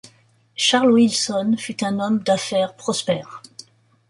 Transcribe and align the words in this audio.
Charles 0.55 0.91
Wilson 0.93 1.53
fut 1.59 1.83
un 1.83 1.99
homme 1.99 2.23
d’affaires 2.23 2.73
prospère. 2.75 3.43